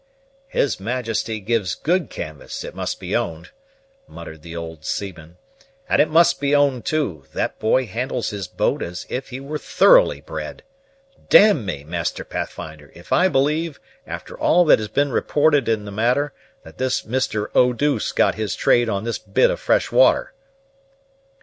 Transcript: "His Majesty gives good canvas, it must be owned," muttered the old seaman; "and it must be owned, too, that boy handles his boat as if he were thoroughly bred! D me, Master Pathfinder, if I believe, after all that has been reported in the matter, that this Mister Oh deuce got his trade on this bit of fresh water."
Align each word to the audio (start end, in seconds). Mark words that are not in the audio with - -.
"His 0.47 0.79
Majesty 0.79 1.39
gives 1.39 1.75
good 1.75 2.09
canvas, 2.09 2.63
it 2.63 2.73
must 2.73 2.99
be 2.99 3.15
owned," 3.15 3.51
muttered 4.07 4.41
the 4.41 4.55
old 4.55 4.83
seaman; 4.83 5.37
"and 5.87 6.01
it 6.01 6.09
must 6.09 6.39
be 6.39 6.55
owned, 6.55 6.85
too, 6.85 7.25
that 7.35 7.59
boy 7.59 7.85
handles 7.85 8.31
his 8.31 8.47
boat 8.47 8.81
as 8.81 9.05
if 9.09 9.29
he 9.29 9.39
were 9.39 9.59
thoroughly 9.59 10.19
bred! 10.19 10.63
D 11.29 11.53
me, 11.53 11.83
Master 11.83 12.23
Pathfinder, 12.23 12.91
if 12.95 13.11
I 13.13 13.27
believe, 13.27 13.79
after 14.07 14.35
all 14.35 14.65
that 14.65 14.79
has 14.79 14.87
been 14.87 15.11
reported 15.11 15.69
in 15.69 15.85
the 15.85 15.91
matter, 15.91 16.33
that 16.63 16.79
this 16.79 17.05
Mister 17.05 17.51
Oh 17.55 17.71
deuce 17.71 18.11
got 18.11 18.33
his 18.33 18.55
trade 18.55 18.89
on 18.89 19.03
this 19.03 19.19
bit 19.19 19.51
of 19.51 19.59
fresh 19.59 19.91
water." 19.91 20.33